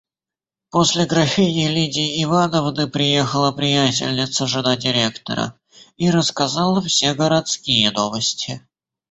После 0.71 1.05
графини 1.05 1.67
Лидии 1.67 2.23
Ивановны 2.23 2.87
приехала 2.87 3.51
приятельница, 3.51 4.47
жена 4.47 4.75
директора, 4.75 5.53
и 5.95 6.09
рассказала 6.09 6.81
все 6.81 7.13
городские 7.13 7.91
новости. 7.91 8.65